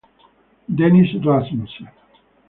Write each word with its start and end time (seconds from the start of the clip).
Dennis 0.77 1.13
Rasmussen 1.21 1.85